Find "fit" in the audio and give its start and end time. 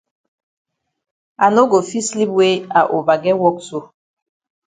1.89-2.05